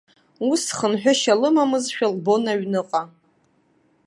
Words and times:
Ус 0.49 0.63
хынҳәышьа 0.77 1.35
лымамызшәа 1.41 2.07
лбон 2.13 2.43
аҩныҟа. 2.51 3.01